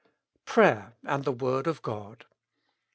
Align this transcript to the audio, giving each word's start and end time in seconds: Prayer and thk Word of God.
Prayer 0.45 0.95
and 1.03 1.25
thk 1.25 1.39
Word 1.43 1.67
of 1.67 1.83
God. 1.83 2.25